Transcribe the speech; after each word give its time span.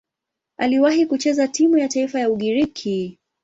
Aliwahi 0.57 1.05
kucheza 1.05 1.47
timu 1.47 1.77
ya 1.77 1.87
taifa 1.87 2.19
ya 2.19 2.29
Ugiriki. 2.29 3.19